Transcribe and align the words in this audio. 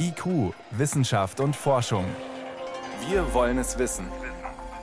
IQ, 0.00 0.54
Wissenschaft 0.70 1.40
und 1.40 1.54
Forschung. 1.54 2.04
Wir 3.08 3.34
wollen 3.34 3.58
es 3.58 3.78
wissen. 3.78 4.06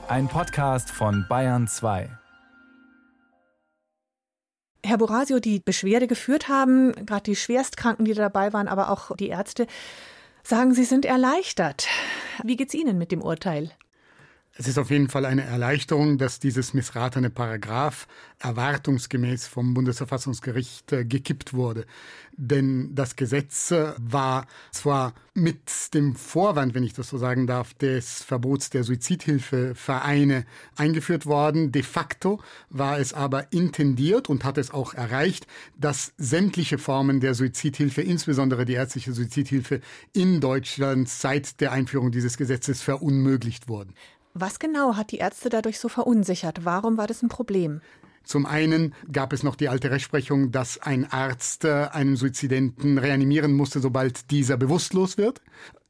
Ein 0.08 0.28
Podcast 0.28 0.90
von 0.90 1.26
Bayern 1.28 1.66
2. 1.66 2.08
Herr 4.84 4.98
Borasio, 4.98 5.40
die 5.40 5.58
Beschwerde 5.58 6.06
geführt 6.06 6.48
haben, 6.48 6.92
gerade 7.06 7.24
die 7.24 7.36
Schwerstkranken, 7.36 8.04
die 8.04 8.14
dabei 8.14 8.52
waren, 8.52 8.68
aber 8.68 8.90
auch 8.90 9.16
die 9.16 9.28
Ärzte, 9.28 9.66
sagen, 10.44 10.74
sie 10.74 10.84
sind 10.84 11.04
erleichtert. 11.04 11.88
Wie 12.44 12.56
geht's 12.56 12.74
Ihnen 12.74 12.96
mit 12.96 13.10
dem 13.10 13.22
Urteil? 13.22 13.72
Es 14.58 14.66
ist 14.66 14.78
auf 14.78 14.90
jeden 14.90 15.08
Fall 15.08 15.26
eine 15.26 15.44
Erleichterung, 15.44 16.16
dass 16.16 16.38
dieses 16.40 16.72
missratene 16.72 17.28
Paragraph 17.28 18.08
erwartungsgemäß 18.38 19.46
vom 19.46 19.74
Bundesverfassungsgericht 19.74 20.92
äh, 20.92 21.04
gekippt 21.04 21.52
wurde. 21.52 21.84
Denn 22.38 22.94
das 22.94 23.16
Gesetz 23.16 23.70
äh, 23.70 23.92
war 23.98 24.46
zwar 24.70 25.12
mit 25.34 25.92
dem 25.92 26.16
Vorwand, 26.16 26.74
wenn 26.74 26.84
ich 26.84 26.94
das 26.94 27.10
so 27.10 27.18
sagen 27.18 27.46
darf, 27.46 27.74
des 27.74 28.22
Verbots 28.22 28.70
der 28.70 28.82
Suizidhilfevereine 28.82 30.46
eingeführt 30.74 31.26
worden. 31.26 31.70
De 31.70 31.82
facto 31.82 32.40
war 32.70 32.98
es 32.98 33.12
aber 33.12 33.52
intendiert 33.52 34.30
und 34.30 34.44
hat 34.44 34.56
es 34.56 34.70
auch 34.70 34.94
erreicht, 34.94 35.46
dass 35.78 36.14
sämtliche 36.16 36.78
Formen 36.78 37.20
der 37.20 37.34
Suizidhilfe, 37.34 38.00
insbesondere 38.00 38.64
die 38.64 38.72
ärztliche 38.72 39.12
Suizidhilfe 39.12 39.82
in 40.14 40.40
Deutschland 40.40 41.10
seit 41.10 41.60
der 41.60 41.72
Einführung 41.72 42.10
dieses 42.10 42.38
Gesetzes 42.38 42.80
verunmöglicht 42.80 43.68
wurden. 43.68 43.92
Was 44.38 44.58
genau 44.58 44.96
hat 44.96 45.12
die 45.12 45.16
Ärzte 45.16 45.48
dadurch 45.48 45.80
so 45.80 45.88
verunsichert? 45.88 46.66
Warum 46.66 46.98
war 46.98 47.06
das 47.06 47.22
ein 47.22 47.30
Problem? 47.30 47.80
Zum 48.22 48.44
einen 48.44 48.92
gab 49.10 49.32
es 49.32 49.42
noch 49.42 49.56
die 49.56 49.70
alte 49.70 49.90
Rechtsprechung, 49.90 50.50
dass 50.50 50.78
ein 50.78 51.10
Arzt 51.10 51.64
äh, 51.64 51.88
einen 51.90 52.16
Suizidenten 52.16 52.98
reanimieren 52.98 53.54
musste, 53.54 53.80
sobald 53.80 54.30
dieser 54.30 54.58
bewusstlos 54.58 55.16
wird. 55.16 55.40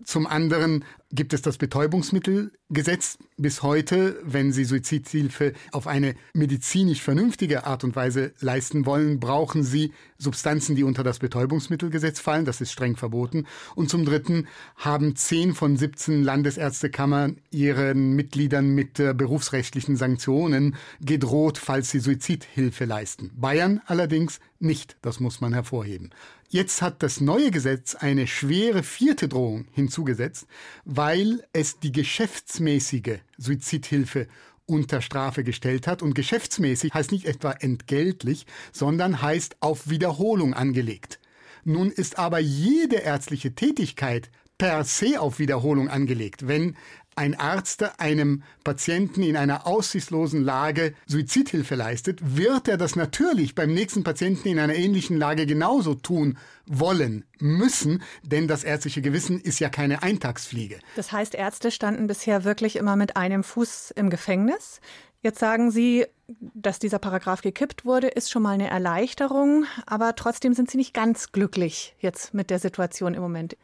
Zum 0.05 0.27
anderen 0.27 0.84
gibt 1.10 1.32
es 1.32 1.41
das 1.41 1.56
Betäubungsmittelgesetz. 1.56 3.16
Bis 3.38 3.62
heute, 3.62 4.20
wenn 4.24 4.52
Sie 4.52 4.65
Suizidhilfe 4.65 5.54
auf 5.73 5.87
eine 5.87 6.15
medizinisch 6.34 7.01
vernünftige 7.02 7.65
Art 7.65 7.82
und 7.82 7.96
Weise 7.96 8.32
leisten 8.40 8.85
wollen, 8.85 9.20
brauchen 9.20 9.62
Sie 9.62 9.93
Substanzen, 10.18 10.76
die 10.76 10.85
unter 10.85 11.02
das 11.02 11.18
Betäubungsmittelgesetz 11.18 12.20
fallen. 12.20 12.45
Das 12.45 12.60
ist 12.60 12.73
streng 12.73 12.96
verboten. 12.96 13.46
Und 13.74 13.88
zum 13.88 14.04
Dritten 14.04 14.48
haben 14.76 15.16
zehn 15.16 15.54
von 15.54 15.79
17 15.79 16.23
Landesärztekammern 16.23 17.38
ihren 17.51 18.15
Mitgliedern 18.15 18.74
mit 18.74 19.01
äh, 19.01 19.15
berufsrechtlichen 19.15 19.96
Sanktionen 19.96 20.76
gedroht, 21.01 21.57
falls 21.57 21.90
sie 21.90 22.01
Suizidhilfe 22.01 22.85
leisten. 22.85 23.30
Bayern 23.35 23.80
allerdings 23.87 24.40
nicht. 24.59 24.96
Das 25.02 25.21
muss 25.21 25.40
man 25.40 25.52
hervorheben. 25.52 26.10
Jetzt 26.49 26.82
hat 26.82 27.02
das 27.02 27.21
neue 27.21 27.51
Gesetz 27.51 27.95
eine 27.95 28.26
schwere 28.26 28.82
vierte 28.82 29.29
Drohung 29.29 29.66
hinzugesetzt, 29.73 30.46
weil 30.85 31.45
es 31.52 31.80
die 31.80 31.93
geschäftsmäßige 31.93 33.18
Suizidhilfe 33.37 34.29
unter 34.66 35.01
Strafe 35.01 35.45
gestellt 35.45 35.87
hat. 35.87 36.02
Und 36.02 36.15
geschäftsmäßig 36.15 36.93
heißt 36.93 37.13
nicht 37.13 37.26
etwa 37.26 37.52
entgeltlich, 37.52 38.46
sondern 38.73 39.23
heißt 39.23 39.57
auf 39.60 39.88
Wiederholung 39.88 40.54
angelegt. 40.54 41.20
Nun 41.65 41.91
ist 41.91 42.18
aber 42.18 42.38
jede 42.38 42.96
ärztliche 42.96 43.54
Tätigkeit 43.54 44.30
per 44.59 44.85
se 44.85 45.20
auf 45.20 45.38
Wiederholung 45.38 45.88
angelegt. 45.88 46.48
Wenn 46.48 46.76
ein 47.16 47.34
Arzt 47.34 47.98
einem 47.98 48.42
Patienten 48.62 49.22
in 49.22 49.36
einer 49.36 49.66
aussichtslosen 49.66 50.45
Lage 50.45 50.95
Suizidhilfe 51.06 51.74
leistet, 51.74 52.36
wird 52.36 52.68
er 52.68 52.76
das 52.76 52.95
natürlich 52.95 53.54
beim 53.54 53.73
nächsten 53.73 54.04
Patienten 54.04 54.48
in 54.48 54.58
einer 54.58 54.74
ähnlichen 54.74 55.16
Lage 55.16 55.46
genauso 55.46 55.95
tun 55.95 56.38
wollen 56.66 57.24
müssen, 57.38 58.02
denn 58.23 58.48
das 58.48 58.64
ärztliche 58.64 59.00
Gewissen 59.00 59.40
ist 59.40 59.60
ja 59.60 59.70
keine 59.70 60.02
Eintagsfliege. 60.02 60.78
Das 60.95 61.10
heißt, 61.10 61.34
Ärzte 61.34 61.70
standen 61.70 62.06
bisher 62.06 62.45
wirklich 62.45 62.76
immer 62.76 62.96
mit 62.96 63.16
einem 63.16 63.45
Fuß 63.45 63.92
im 63.96 64.10
Gefängnis. 64.10 64.80
Jetzt 65.22 65.38
sagen 65.38 65.70
Sie, 65.70 66.06
dass 66.54 66.78
dieser 66.78 66.98
Paragraph 66.98 67.41
gekippt 67.41 67.84
wurde, 67.84 68.08
ist 68.08 68.30
schon 68.30 68.42
mal 68.42 68.52
eine 68.52 68.68
Erleichterung, 68.68 69.64
aber 69.86 70.14
trotzdem 70.14 70.52
sind 70.52 70.70
Sie 70.70 70.76
nicht 70.76 70.92
ganz 70.92 71.32
glücklich 71.32 71.96
jetzt 71.98 72.34
mit 72.34 72.50
der 72.50 72.58
Situation 72.58 73.14
im 73.14 73.22
Moment. 73.22 73.56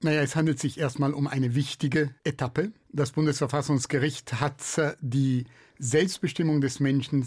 Naja, 0.00 0.22
es 0.22 0.36
handelt 0.36 0.60
sich 0.60 0.78
erstmal 0.78 1.12
um 1.12 1.26
eine 1.26 1.56
wichtige 1.56 2.14
Etappe. 2.22 2.72
Das 2.92 3.12
Bundesverfassungsgericht 3.12 4.40
hat 4.40 4.62
äh, 4.78 4.94
die 5.00 5.44
Selbstbestimmung 5.78 6.60
des 6.60 6.78
Menschen 6.78 7.26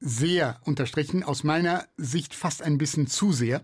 sehr 0.00 0.58
unterstrichen, 0.64 1.22
aus 1.22 1.44
meiner 1.44 1.86
Sicht 1.96 2.34
fast 2.34 2.62
ein 2.62 2.78
bisschen 2.78 3.06
zu 3.06 3.32
sehr. 3.32 3.62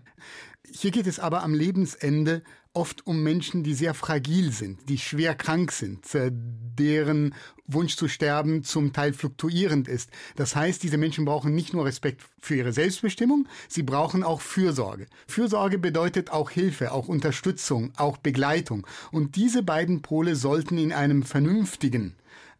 Hier 0.71 0.91
geht 0.91 1.07
es 1.07 1.19
aber 1.19 1.43
am 1.43 1.53
Lebensende 1.53 2.43
oft 2.77 3.07
um 3.07 3.23
Menschen, 3.23 3.63
die 3.63 3.73
sehr 3.73 3.95
fragil 3.95 4.51
sind, 4.51 4.87
die 4.87 4.99
schwer 4.99 5.33
krank 5.33 5.71
sind, 5.71 6.13
äh, 6.13 6.29
deren 6.31 7.33
Wunsch 7.65 7.95
zu 7.95 8.07
sterben 8.07 8.63
zum 8.63 8.93
Teil 8.93 9.13
fluktuierend 9.13 9.87
ist. 9.87 10.11
Das 10.35 10.55
heißt, 10.55 10.83
diese 10.83 10.97
Menschen 10.97 11.25
brauchen 11.25 11.55
nicht 11.55 11.73
nur 11.73 11.85
Respekt 11.85 12.21
für 12.39 12.55
ihre 12.55 12.73
Selbstbestimmung, 12.73 13.47
sie 13.67 13.81
brauchen 13.81 14.23
auch 14.23 14.41
Fürsorge. 14.41 15.07
Fürsorge 15.27 15.79
bedeutet 15.79 16.29
auch 16.29 16.51
Hilfe, 16.51 16.91
auch 16.91 17.07
Unterstützung, 17.07 17.93
auch 17.97 18.17
Begleitung. 18.17 18.85
Und 19.11 19.35
diese 19.35 19.63
beiden 19.63 20.03
Pole 20.03 20.35
sollten 20.35 20.77
in 20.77 20.93
einem 20.93 21.23
vernünftigen 21.23 22.15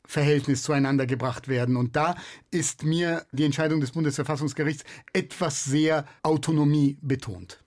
Verhältnis 0.08 0.64
zueinander 0.64 1.06
gebracht 1.06 1.48
werden. 1.48 1.76
Und 1.76 1.96
da 1.96 2.16
ist 2.50 2.84
mir 2.84 3.26
die 3.32 3.46
Entscheidung 3.46 3.82
des 3.82 3.92
Bundesverfassungsgerichts 3.92 4.84
etwas 5.14 5.66
sehr 5.66 6.06
Autonomie 6.24 6.98
betont. 7.02 7.64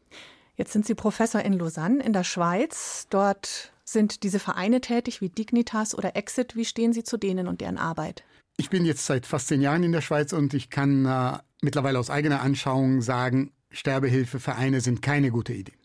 Jetzt 0.57 0.73
sind 0.73 0.87
Sie 0.87 0.95
Professor 0.95 1.41
in 1.43 1.55
Lausanne 1.55 2.03
in 2.03 2.13
der 2.13 2.25
Schweiz. 2.25 3.07
Dort 3.11 3.73
sind 3.85 4.23
diese 4.23 4.39
Vereine 4.39 4.81
tätig 4.81 5.21
wie 5.21 5.29
Dignitas 5.29 5.95
oder 5.95 6.17
Exit. 6.17 6.57
Wie 6.57 6.65
stehen 6.65 6.93
Sie 6.93 7.03
zu 7.03 7.17
denen 7.17 7.49
und 7.49 7.61
deren 7.61 7.79
Arbeit? 7.79 8.25
Ich 8.57 8.69
bin 8.69 8.85
jetzt 8.85 9.07
seit 9.07 9.27
fast 9.27 9.49
zehn 9.49 9.63
Jahren 9.63 9.83
in 9.85 9.93
der 9.93 10.03
Schweiz 10.03 10.33
und 10.33 10.53
ich 10.53 10.69
kann 10.69 11.07
äh, 11.07 11.39
mittlerweile 11.63 11.99
aus 11.99 12.11
eigener 12.11 12.43
Anschauung 12.43 13.01
sagen, 13.01 13.53
Sterbehilfevereine 13.71 14.81
sind 14.81 15.01
keine 15.01 15.31
gute 15.31 15.53
Idee. 15.53 15.80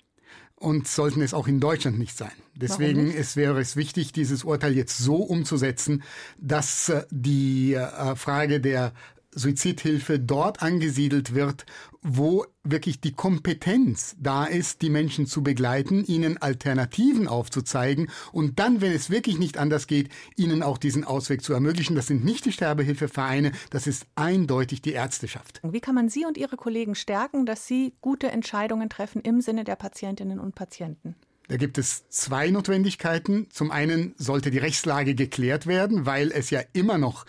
Und 0.65 0.87
sollten 0.87 1.21
es 1.21 1.35
auch 1.35 1.47
in 1.47 1.59
Deutschland 1.59 1.99
nicht 1.99 2.17
sein. 2.17 2.31
Deswegen 2.55 3.05
nicht? 3.05 3.17
Es 3.17 3.35
wäre 3.35 3.59
es 3.59 3.75
wichtig, 3.75 4.13
dieses 4.13 4.43
Urteil 4.43 4.73
jetzt 4.75 4.97
so 4.97 5.17
umzusetzen, 5.17 6.01
dass 6.39 6.89
äh, 6.89 7.03
die 7.11 7.75
äh, 7.75 8.15
Frage 8.15 8.59
der 8.59 8.91
Suizidhilfe 9.35 10.19
dort 10.19 10.61
angesiedelt 10.61 11.35
wird, 11.35 11.65
wo 12.01 12.45
wirklich 12.63 13.01
die 13.01 13.11
Kompetenz 13.11 14.15
da 14.19 14.45
ist, 14.45 14.81
die 14.81 14.89
Menschen 14.89 15.27
zu 15.27 15.43
begleiten, 15.43 16.05
ihnen 16.05 16.37
Alternativen 16.37 17.27
aufzuzeigen 17.27 18.09
und 18.31 18.59
dann, 18.59 18.81
wenn 18.81 18.91
es 18.91 19.09
wirklich 19.09 19.37
nicht 19.37 19.57
anders 19.57 19.87
geht, 19.87 20.09
ihnen 20.35 20.63
auch 20.63 20.77
diesen 20.77 21.03
Ausweg 21.03 21.43
zu 21.43 21.53
ermöglichen. 21.53 21.95
Das 21.95 22.07
sind 22.07 22.23
nicht 22.23 22.45
die 22.45 22.51
Sterbehilfevereine, 22.51 23.51
das 23.69 23.87
ist 23.87 24.07
eindeutig 24.15 24.81
die 24.81 24.93
Ärzteschaft. 24.93 25.59
Wie 25.63 25.81
kann 25.81 25.95
man 25.95 26.09
Sie 26.09 26.25
und 26.25 26.37
Ihre 26.37 26.57
Kollegen 26.57 26.95
stärken, 26.95 27.45
dass 27.45 27.67
Sie 27.67 27.93
gute 28.01 28.31
Entscheidungen 28.31 28.89
treffen 28.89 29.21
im 29.21 29.41
Sinne 29.41 29.63
der 29.63 29.75
Patientinnen 29.75 30.39
und 30.39 30.55
Patienten? 30.55 31.15
Da 31.47 31.57
gibt 31.57 31.77
es 31.77 32.09
zwei 32.09 32.49
Notwendigkeiten. 32.49 33.47
Zum 33.51 33.69
einen 33.69 34.15
sollte 34.17 34.49
die 34.49 34.57
Rechtslage 34.57 35.13
geklärt 35.13 35.67
werden, 35.67 36.05
weil 36.05 36.31
es 36.31 36.49
ja 36.49 36.61
immer 36.73 36.97
noch 36.97 37.25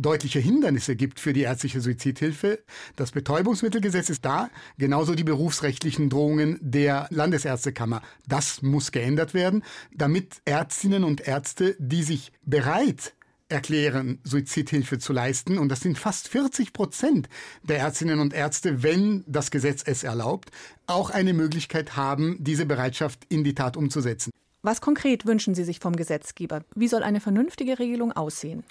deutliche 0.00 0.38
Hindernisse 0.38 0.96
gibt 0.96 1.20
für 1.20 1.32
die 1.32 1.42
ärztliche 1.42 1.80
Suizidhilfe. 1.80 2.60
Das 2.96 3.12
Betäubungsmittelgesetz 3.12 4.10
ist 4.10 4.24
da, 4.24 4.50
genauso 4.78 5.14
die 5.14 5.24
berufsrechtlichen 5.24 6.10
Drohungen 6.10 6.58
der 6.60 7.06
Landesärztekammer. 7.10 8.02
Das 8.26 8.62
muss 8.62 8.92
geändert 8.92 9.34
werden, 9.34 9.62
damit 9.94 10.42
Ärztinnen 10.44 11.04
und 11.04 11.26
Ärzte, 11.26 11.76
die 11.78 12.02
sich 12.02 12.32
bereit 12.42 13.14
erklären, 13.50 14.20
Suizidhilfe 14.24 14.98
zu 14.98 15.12
leisten. 15.12 15.58
Und 15.58 15.70
das 15.70 15.80
sind 15.80 15.98
fast 15.98 16.28
40 16.28 16.72
Prozent 16.72 17.28
der 17.62 17.78
Ärztinnen 17.78 18.20
und 18.20 18.32
Ärzte, 18.32 18.82
wenn 18.82 19.24
das 19.26 19.50
Gesetz 19.50 19.82
es 19.84 20.04
erlaubt, 20.04 20.50
auch 20.86 21.10
eine 21.10 21.34
Möglichkeit 21.34 21.96
haben, 21.96 22.36
diese 22.40 22.64
Bereitschaft 22.64 23.26
in 23.28 23.44
die 23.44 23.54
Tat 23.54 23.76
umzusetzen. 23.76 24.30
Was 24.62 24.80
konkret 24.80 25.26
wünschen 25.26 25.54
Sie 25.54 25.64
sich 25.64 25.78
vom 25.80 25.96
Gesetzgeber? 25.96 26.62
Wie 26.74 26.88
soll 26.88 27.02
eine 27.02 27.20
vernünftige 27.20 27.78
Regelung 27.78 28.12
aussehen? 28.12 28.62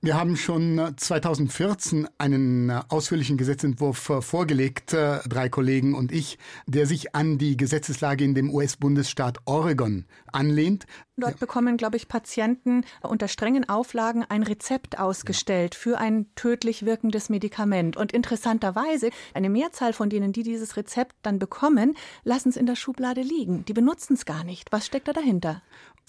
Wir 0.00 0.14
haben 0.14 0.36
schon 0.36 0.94
2014 0.96 2.04
äh, 2.04 2.08
einen 2.18 2.70
äh, 2.70 2.82
ausführlichen 2.88 3.36
Gesetzentwurf 3.36 4.10
äh, 4.10 4.22
vorgelegt, 4.22 4.92
drei 4.92 5.48
Kollegen 5.48 5.94
und 5.94 6.12
ich, 6.12 6.38
der 6.66 6.86
sich 6.86 7.16
an 7.16 7.36
die 7.36 7.56
Gesetzeslage 7.56 8.22
in 8.22 8.34
dem 8.34 8.48
US-Bundesstaat 8.54 9.38
Oregon 9.44 10.04
anlehnt. 10.32 10.86
Dort 11.18 11.32
ja. 11.32 11.38
bekommen, 11.38 11.76
glaube 11.76 11.96
ich, 11.96 12.06
Patienten 12.06 12.84
unter 13.02 13.26
strengen 13.26 13.68
Auflagen 13.68 14.24
ein 14.28 14.44
Rezept 14.44 14.98
ausgestellt 15.00 15.74
ja. 15.74 15.80
für 15.80 15.98
ein 15.98 16.26
tödlich 16.36 16.84
wirkendes 16.84 17.28
Medikament. 17.28 17.96
Und 17.96 18.12
interessanterweise, 18.12 19.10
eine 19.34 19.50
Mehrzahl 19.50 19.92
von 19.92 20.10
denen, 20.10 20.32
die 20.32 20.44
dieses 20.44 20.76
Rezept 20.76 21.16
dann 21.22 21.40
bekommen, 21.40 21.96
lassen 22.22 22.50
es 22.50 22.56
in 22.56 22.66
der 22.66 22.76
Schublade 22.76 23.22
liegen. 23.22 23.64
Die 23.64 23.72
benutzen 23.72 24.14
es 24.14 24.26
gar 24.26 24.44
nicht. 24.44 24.70
Was 24.70 24.86
steckt 24.86 25.08
da 25.08 25.12
dahinter? 25.12 25.60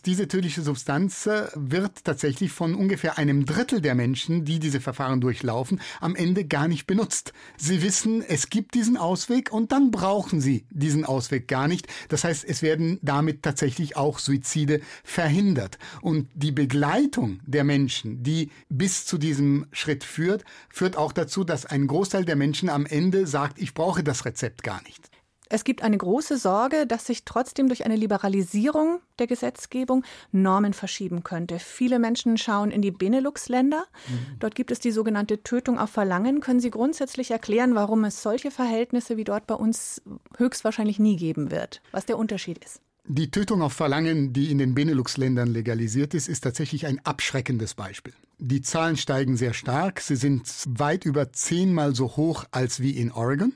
Diese 0.06 0.29
tödliche 0.29 0.61
Substanz 0.61 1.25
äh, 1.25 1.47
wird 1.56 2.06
tatsächlich 2.06 2.53
von 2.53 2.73
ungefähr 2.73 3.17
einem 3.17 3.45
Drittel 3.45 3.81
der 3.81 3.95
Menschen, 3.95 4.45
die 4.45 4.59
diese 4.59 4.79
Verfahren 4.79 5.19
durchlaufen, 5.19 5.81
am 6.00 6.15
Ende 6.15 6.45
gar 6.45 6.69
nicht 6.69 6.88
benutzt. 6.88 7.33
Sie 7.57 7.81
wissen, 7.81 8.21
es 8.21 8.50
gibt 8.50 8.75
diesen 8.75 8.95
Ausweg 8.95 9.51
und 9.51 9.73
dann 9.73 9.91
brauchen 9.91 10.39
sie 10.39 10.65
diesen 10.69 11.03
Ausweg 11.03 11.50
gar 11.50 11.67
nicht. 11.67 11.88
Das 12.07 12.23
heißt, 12.23 12.45
es 12.45 12.61
werden 12.61 13.00
damit 13.01 13.44
tatsächlich 13.44 13.97
auch 13.97 14.19
Suizide 14.19 14.79
verhindert. 15.03 15.77
Und 16.01 16.29
die 16.33 16.51
Begleitung 16.51 17.39
der 17.45 17.63
Menschen, 17.63 18.23
die 18.23 18.51
bis 18.69 19.05
zu 19.05 19.17
diesem 19.17 19.65
Schritt 19.71 20.03
führt, 20.03 20.43
führt 20.69 20.97
auch 20.97 21.11
dazu, 21.11 21.43
dass 21.43 21.65
ein 21.65 21.87
Großteil 21.87 22.25
der 22.25 22.35
Menschen 22.35 22.69
am 22.69 22.85
Ende 22.85 23.27
sagt, 23.27 23.59
ich 23.59 23.73
brauche 23.73 24.03
das 24.03 24.25
Rezept 24.25 24.63
gar 24.63 24.81
nicht. 24.83 25.09
Es 25.51 25.63
gibt 25.63 25.81
eine 25.81 25.97
große 25.97 26.37
Sorge, 26.37 26.85
dass 26.85 27.07
sich 27.07 27.25
trotzdem 27.25 27.67
durch 27.67 27.83
eine 27.83 27.95
Liberalisierung 27.95 29.01
der 29.17 29.25
Gesetzgebung 29.25 30.03
Normen 30.31 30.73
verschieben 30.73 31.23
könnte. 31.23 31.57
Viele 31.57 31.97
Menschen 31.97 32.37
schauen 32.37 32.69
in 32.69 32.83
die 32.83 32.91
Benelux-Länder. 32.91 33.85
Mhm. 34.07 34.37
Dort 34.39 34.53
gibt 34.53 34.69
es 34.69 34.79
die 34.79 34.91
sogenannte 34.91 35.41
Tötung 35.41 35.79
auf 35.79 35.89
Verlangen. 35.89 36.39
Können 36.39 36.59
Sie 36.59 36.69
grundsätzlich 36.69 37.31
erklären, 37.31 37.73
warum 37.73 38.03
es 38.03 38.21
solche 38.21 38.51
Verhältnisse 38.51 39.17
wie 39.17 39.23
dort 39.23 39.47
bei 39.47 39.55
uns 39.55 40.03
höchstwahrscheinlich 40.37 40.99
nie 40.99 41.15
geben 41.15 41.49
wird? 41.49 41.81
Was 41.91 42.05
der 42.05 42.19
Unterschied 42.19 42.63
ist? 42.63 42.81
Die 43.11 43.31
Tötung 43.31 43.63
auf 43.63 43.73
Verlangen, 43.73 44.33
die 44.33 44.51
in 44.51 44.59
den 44.59 44.75
Benelux-Ländern 44.75 45.47
legalisiert 45.47 46.13
ist, 46.13 46.29
ist 46.29 46.41
tatsächlich 46.41 46.85
ein 46.85 47.03
abschreckendes 47.03 47.73
Beispiel. 47.73 48.13
Die 48.38 48.61
Zahlen 48.61 48.97
steigen 48.97 49.35
sehr 49.35 49.56
stark. 49.56 50.00
Sie 50.00 50.15
sind 50.15 50.47
weit 50.67 51.06
über 51.06 51.33
zehnmal 51.33 51.95
so 51.95 52.15
hoch 52.17 52.45
als 52.51 52.81
wie 52.81 52.91
in 52.91 53.11
Oregon. 53.11 53.53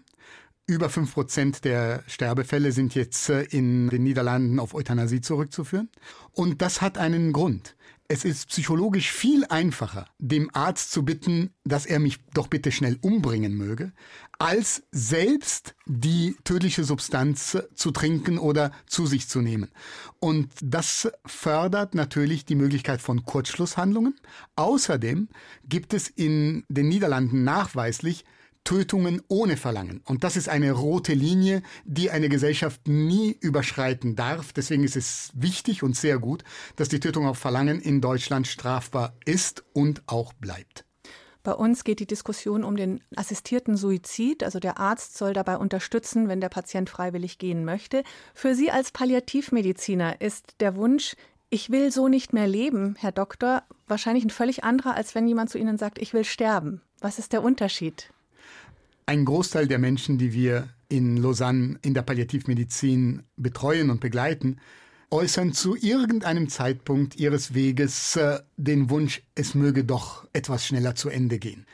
Über 0.66 0.90
fünf 0.90 1.14
Prozent 1.14 1.66
der 1.66 2.04
Sterbefälle 2.08 2.72
sind 2.72 2.96
jetzt 2.96 3.30
äh, 3.30 3.44
in 3.44 3.90
den 3.90 4.02
Niederlanden 4.02 4.60
auf 4.60 4.74
Euthanasie 4.74 5.22
zurückzuführen. 5.22 5.90
Und 6.32 6.64
das 6.64 6.82
hat 6.82 6.98
einen 6.98 7.32
Grund. 7.32 7.76
Es 8.14 8.26
ist 8.26 8.50
psychologisch 8.50 9.12
viel 9.12 9.44
einfacher, 9.46 10.06
dem 10.20 10.52
Arzt 10.54 10.92
zu 10.92 11.04
bitten, 11.04 11.50
dass 11.64 11.88
er 11.88 11.98
mich 11.98 12.20
doch 12.36 12.46
bitte 12.46 12.72
schnell 12.72 13.00
umbringen 13.02 13.56
möge, 13.56 13.92
als 14.38 14.84
selbst 14.92 15.74
die 15.88 16.36
tödliche 16.44 16.84
Substanz 16.84 17.58
zu 17.74 17.90
trinken 17.90 18.38
oder 18.38 18.72
zu 18.86 19.08
sich 19.08 19.28
zu 19.28 19.42
nehmen. 19.42 19.72
Und 20.20 20.52
das 20.62 21.12
fördert 21.26 21.96
natürlich 21.96 22.46
die 22.46 22.54
Möglichkeit 22.54 23.02
von 23.02 23.26
Kurzschlusshandlungen. 23.26 24.14
Außerdem 24.58 25.28
gibt 25.68 25.96
es 25.96 26.08
in 26.08 26.66
den 26.70 26.90
Niederlanden 26.90 27.44
nachweislich 27.44 28.26
Tötungen 28.64 29.22
ohne 29.28 29.58
Verlangen. 29.58 30.02
Und 30.06 30.24
das 30.24 30.38
ist 30.38 30.50
eine 30.50 30.72
rote 30.72 31.14
Linie, 31.14 31.62
die 31.86 32.12
eine 32.12 32.30
Gesellschaft 32.30 32.88
nie 32.88 33.38
überschreiten 33.40 34.16
darf. 34.16 34.54
Deswegen 34.54 34.84
ist 34.84 34.96
es 34.96 35.32
wichtig 35.34 35.84
und 35.84 35.96
sehr 35.96 36.20
gut, 36.20 36.44
dass 36.76 36.90
die 36.90 37.00
Tötung 37.00 37.28
auf 37.28 37.38
Verlangen 37.38 37.82
in 37.82 38.02
Deutschland 38.02 38.48
strafbar 38.48 39.14
ist 39.26 39.64
und 39.74 40.04
auch 40.08 40.34
bleibt. 40.34 40.86
Bei 41.44 41.52
uns 41.52 41.84
geht 41.84 42.00
die 42.00 42.08
Diskussion 42.08 42.64
um 42.64 42.78
den 42.78 43.04
assistierten 43.18 43.76
Suizid. 43.76 44.44
Also 44.44 44.60
der 44.60 44.80
Arzt 44.80 45.18
soll 45.18 45.34
dabei 45.34 45.58
unterstützen, 45.58 46.30
wenn 46.30 46.40
der 46.40 46.48
Patient 46.48 46.90
freiwillig 46.90 47.38
gehen 47.38 47.66
möchte. 47.66 48.04
Für 48.34 48.56
Sie 48.56 48.72
als 48.72 48.92
Palliativmediziner 48.92 50.22
ist 50.22 50.56
der 50.62 50.78
Wunsch, 50.78 51.16
ich 51.50 51.70
will 51.70 51.92
so 51.92 52.08
nicht 52.08 52.32
mehr 52.32 52.48
leben, 52.48 52.96
Herr 52.98 53.12
Doktor, 53.12 53.64
wahrscheinlich 53.88 54.24
ein 54.24 54.30
völlig 54.30 54.64
anderer, 54.64 54.96
als 54.96 55.16
wenn 55.16 55.28
jemand 55.28 55.50
zu 55.50 55.58
Ihnen 55.58 55.78
sagt, 55.78 56.00
ich 56.00 56.14
will 56.14 56.24
sterben. 56.24 56.82
Was 57.02 57.20
ist 57.20 57.34
der 57.34 57.44
Unterschied? 57.44 58.13
Ein 59.06 59.26
Großteil 59.26 59.68
der 59.68 59.80
Menschen, 59.80 60.18
die 60.18 60.34
wir 60.34 60.70
in 60.88 61.18
Lausanne 61.18 61.78
in 61.82 61.94
der 61.94 62.04
Palliativmedizin 62.04 63.24
betreuen 63.36 63.90
und 63.90 64.00
begleiten, 64.00 64.60
äußern 65.12 65.54
zu 65.54 65.76
irgendeinem 65.76 66.50
Zeitpunkt 66.50 67.16
ihres 67.18 67.54
Weges 67.54 68.16
äh, 68.16 68.40
den 68.58 68.90
Wunsch, 68.90 69.22
es 69.36 69.56
möge 69.56 69.84
doch 69.84 70.28
etwas 70.34 70.66
schneller 70.66 70.96
zu 70.96 71.10
Ende 71.10 71.38
gehen. 71.38 71.66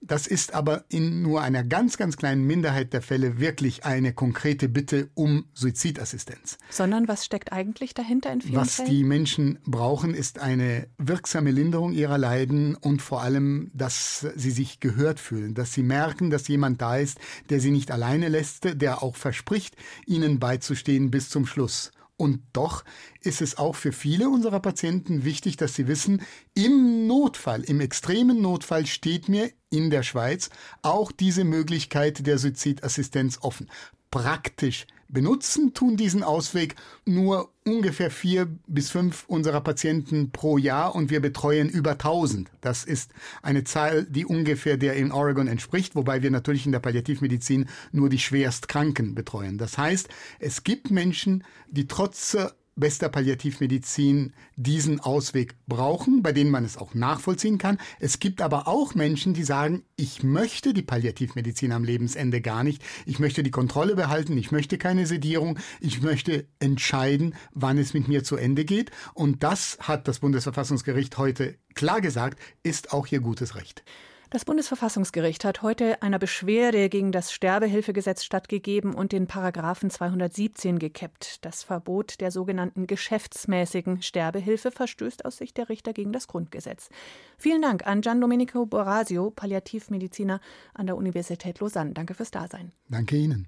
Das 0.00 0.26
ist 0.26 0.54
aber 0.54 0.84
in 0.88 1.22
nur 1.22 1.42
einer 1.42 1.64
ganz, 1.64 1.96
ganz 1.96 2.16
kleinen 2.16 2.46
Minderheit 2.46 2.92
der 2.92 3.02
Fälle 3.02 3.38
wirklich 3.40 3.84
eine 3.84 4.12
konkrete 4.12 4.68
Bitte 4.68 5.10
um 5.14 5.46
Suizidassistenz. 5.54 6.58
Sondern 6.70 7.08
was 7.08 7.24
steckt 7.24 7.52
eigentlich 7.52 7.94
dahinter 7.94 8.32
in 8.32 8.40
vielen 8.40 8.56
Was 8.56 8.76
Fällen? 8.76 8.90
die 8.90 9.04
Menschen 9.04 9.58
brauchen, 9.66 10.14
ist 10.14 10.38
eine 10.38 10.86
wirksame 10.98 11.50
Linderung 11.50 11.92
ihrer 11.92 12.18
Leiden 12.18 12.74
und 12.76 13.02
vor 13.02 13.22
allem, 13.22 13.70
dass 13.74 14.26
sie 14.36 14.50
sich 14.50 14.80
gehört 14.80 15.18
fühlen, 15.20 15.54
dass 15.54 15.72
sie 15.72 15.82
merken, 15.82 16.30
dass 16.30 16.48
jemand 16.48 16.80
da 16.80 16.96
ist, 16.96 17.18
der 17.50 17.60
sie 17.60 17.70
nicht 17.70 17.90
alleine 17.90 18.28
lässt, 18.28 18.80
der 18.80 19.02
auch 19.02 19.16
verspricht, 19.16 19.76
ihnen 20.06 20.38
beizustehen 20.38 21.10
bis 21.10 21.28
zum 21.28 21.46
Schluss. 21.46 21.90
Und 22.18 22.42
doch 22.52 22.84
ist 23.20 23.40
es 23.40 23.58
auch 23.58 23.76
für 23.76 23.92
viele 23.92 24.28
unserer 24.28 24.58
Patienten 24.58 25.24
wichtig, 25.24 25.56
dass 25.56 25.76
sie 25.76 25.86
wissen, 25.86 26.20
im 26.52 27.06
Notfall, 27.06 27.62
im 27.62 27.80
extremen 27.80 28.42
Notfall 28.42 28.86
steht 28.86 29.28
mir 29.28 29.52
in 29.70 29.88
der 29.88 30.02
Schweiz 30.02 30.50
auch 30.82 31.12
diese 31.12 31.44
Möglichkeit 31.44 32.26
der 32.26 32.38
Suizidassistenz 32.38 33.38
offen. 33.40 33.70
Praktisch 34.10 34.86
benutzen 35.08 35.72
tun 35.74 35.96
diesen 35.96 36.22
Ausweg 36.22 36.76
nur 37.04 37.50
ungefähr 37.64 38.10
vier 38.10 38.46
bis 38.66 38.90
fünf 38.90 39.24
unserer 39.26 39.60
Patienten 39.60 40.30
pro 40.30 40.58
Jahr 40.58 40.94
und 40.94 41.10
wir 41.10 41.20
betreuen 41.20 41.68
über 41.68 41.92
1000. 41.92 42.50
Das 42.60 42.84
ist 42.84 43.12
eine 43.42 43.64
Zahl, 43.64 44.04
die 44.04 44.24
ungefähr 44.24 44.76
der 44.76 44.94
in 44.96 45.12
Oregon 45.12 45.48
entspricht, 45.48 45.96
wobei 45.96 46.22
wir 46.22 46.30
natürlich 46.30 46.66
in 46.66 46.72
der 46.72 46.80
Palliativmedizin 46.80 47.68
nur 47.92 48.08
die 48.08 48.18
Schwerstkranken 48.18 49.14
betreuen. 49.14 49.58
Das 49.58 49.78
heißt, 49.78 50.08
es 50.38 50.64
gibt 50.64 50.90
Menschen, 50.90 51.44
die 51.70 51.86
trotz 51.86 52.36
bester 52.78 53.08
Palliativmedizin 53.08 54.32
diesen 54.56 55.00
Ausweg 55.00 55.54
brauchen, 55.66 56.22
bei 56.22 56.32
denen 56.32 56.50
man 56.50 56.64
es 56.64 56.76
auch 56.76 56.94
nachvollziehen 56.94 57.58
kann. 57.58 57.78
Es 58.00 58.18
gibt 58.18 58.40
aber 58.40 58.68
auch 58.68 58.94
Menschen, 58.94 59.34
die 59.34 59.44
sagen, 59.44 59.82
ich 59.96 60.22
möchte 60.22 60.72
die 60.72 60.82
Palliativmedizin 60.82 61.72
am 61.72 61.84
Lebensende 61.84 62.40
gar 62.40 62.64
nicht. 62.64 62.82
Ich 63.06 63.18
möchte 63.18 63.42
die 63.42 63.50
Kontrolle 63.50 63.96
behalten. 63.96 64.36
Ich 64.38 64.52
möchte 64.52 64.78
keine 64.78 65.06
Sedierung. 65.06 65.58
Ich 65.80 66.02
möchte 66.02 66.46
entscheiden, 66.60 67.34
wann 67.52 67.78
es 67.78 67.94
mit 67.94 68.08
mir 68.08 68.24
zu 68.24 68.36
Ende 68.36 68.64
geht. 68.64 68.90
Und 69.14 69.42
das 69.42 69.78
hat 69.80 70.08
das 70.08 70.20
Bundesverfassungsgericht 70.20 71.18
heute 71.18 71.56
klar 71.74 72.00
gesagt, 72.00 72.38
ist 72.62 72.92
auch 72.92 73.06
ihr 73.08 73.20
gutes 73.20 73.54
Recht. 73.54 73.84
Das 74.30 74.44
Bundesverfassungsgericht 74.44 75.42
hat 75.46 75.62
heute 75.62 76.02
einer 76.02 76.18
Beschwerde 76.18 76.90
gegen 76.90 77.12
das 77.12 77.32
Sterbehilfegesetz 77.32 78.24
stattgegeben 78.24 78.94
und 78.94 79.12
den 79.12 79.26
Paragraphen 79.26 79.88
217 79.88 80.78
gekippt. 80.78 81.42
Das 81.46 81.62
Verbot 81.62 82.20
der 82.20 82.30
sogenannten 82.30 82.86
geschäftsmäßigen 82.86 84.02
Sterbehilfe 84.02 84.70
verstößt 84.70 85.24
aus 85.24 85.38
Sicht 85.38 85.56
der 85.56 85.70
Richter 85.70 85.94
gegen 85.94 86.12
das 86.12 86.28
Grundgesetz. 86.28 86.90
Vielen 87.38 87.62
Dank 87.62 87.86
an 87.86 88.02
Gian 88.02 88.20
Domenico 88.20 88.66
Borasio, 88.66 89.30
Palliativmediziner 89.30 90.40
an 90.74 90.86
der 90.86 90.98
Universität 90.98 91.60
Lausanne. 91.60 91.92
Danke 91.94 92.12
fürs 92.12 92.30
Dasein. 92.30 92.72
Danke 92.90 93.16
Ihnen. 93.16 93.46